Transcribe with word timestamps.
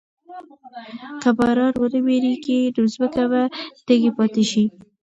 که 1.21 1.29
باران 1.37 1.73
ونه 1.81 1.99
وریږي 2.05 2.59
نو 2.75 2.81
ځمکه 2.93 3.23
به 3.31 3.41
تږې 3.85 4.11
پاتې 4.17 4.43
شي. 4.51 4.63